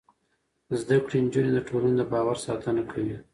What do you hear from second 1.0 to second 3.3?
کړې نجونې د ټولنې د باور ساتنه کوي.